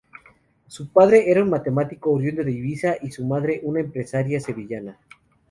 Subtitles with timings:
[0.65, 4.97] Su padre era un matemático, oriundo de Ibiza, y su madre, una empresaria sevillana.